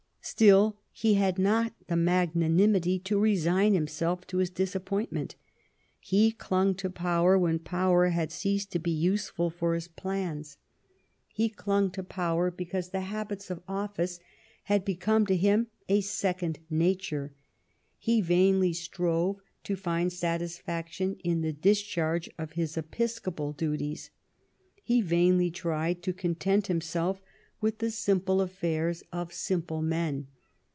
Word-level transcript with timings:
Still 0.23 0.77
he 0.91 1.15
had 1.15 1.39
not 1.39 1.73
the 1.87 1.95
magnanimity 1.95 2.99
to 2.99 3.19
resign 3.19 3.73
himself 3.73 4.25
to 4.27 4.37
his 4.37 4.51
disappointment. 4.51 5.35
He 5.99 6.31
clung 6.31 6.75
to 6.75 6.91
power 6.91 7.39
when 7.39 7.57
power 7.57 8.09
had 8.09 8.31
ceased 8.31 8.71
to 8.73 8.79
be 8.79 8.91
useful 8.91 9.49
for 9.49 9.73
his 9.73 9.87
plans. 9.87 10.57
He 11.33 11.49
clung 11.49 11.89
to 11.93 12.03
power, 12.03 12.51
because 12.51 12.91
the 12.91 13.01
habits 13.01 13.49
of 13.49 13.63
office 13.67 14.19
had 14.65 14.85
become 14.85 15.25
to 15.25 15.35
him 15.35 15.67
a 15.89 16.01
£iecond 16.03 16.57
nature. 16.69 17.33
He 17.97 18.21
vainly 18.21 18.73
strove 18.73 19.41
to 19.63 19.75
find 19.75 20.13
satisfaction 20.13 21.15
in 21.23 21.41
the 21.41 21.51
dis 21.51 21.81
charge 21.81 22.29
of 22.37 22.51
his 22.53 22.77
episcopal 22.77 23.53
duties; 23.53 24.11
he 24.83 25.01
vainly 25.01 25.49
tried 25.49 26.03
to 26.03 26.13
content 26.13 26.67
himself 26.67 27.19
with 27.59 27.77
the 27.77 27.91
simple 27.91 28.41
affairs 28.41 29.03
of 29.11 29.31
simple 29.31 29.83
men. 29.83 30.25